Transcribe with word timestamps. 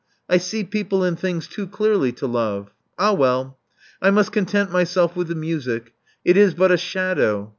I 0.27 0.37
see 0.37 0.63
people 0.63 1.03
and 1.03 1.19
things 1.19 1.47
too 1.47 1.67
clearly 1.67 2.11
to 2.13 2.25
love. 2.25 2.71
Ah 2.97 3.13
well! 3.13 3.59
I 4.01 4.09
must 4.09 4.31
content 4.31 4.71
myself 4.71 5.15
with 5.15 5.27
the 5.27 5.35
music. 5.35 5.93
It 6.25 6.37
is 6.37 6.55
but 6.55 6.71
a 6.71 6.77
shadow. 6.77 7.49